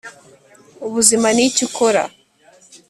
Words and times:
ubuzima 0.85 1.27
nicyo 1.35 1.61
ukora 1.69 2.03